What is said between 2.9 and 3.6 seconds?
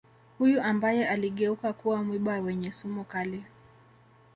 kali